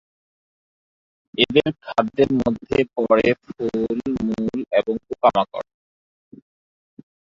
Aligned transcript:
এদের 1.37 1.69
খাদ্যের 1.83 2.29
মধ্যে 2.39 2.77
পরে 2.97 3.27
ফল, 3.43 3.97
মূল 4.27 4.59
এবং 4.79 4.93
পোকামাকড়। 5.07 5.67